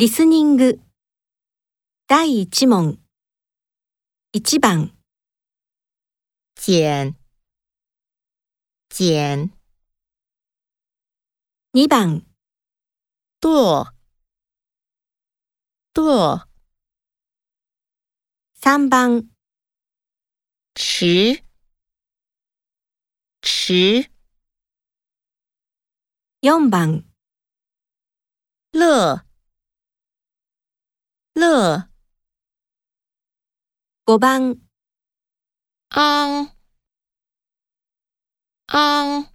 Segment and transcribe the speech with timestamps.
[0.00, 0.80] リスニング。
[2.08, 2.98] 第1問。
[4.34, 4.92] 1番。
[6.54, 7.18] 减
[8.88, 9.52] 减
[11.74, 12.24] 2番。
[13.42, 13.92] 剁。
[15.92, 16.48] 剁。
[18.62, 19.26] 3番。
[20.76, 21.42] 迟
[23.42, 24.10] 迟
[26.40, 27.04] 4番。
[28.72, 29.29] 乐
[31.40, 31.88] 乐
[34.04, 34.58] 5番
[35.88, 36.52] 昂
[38.66, 39.29] 昂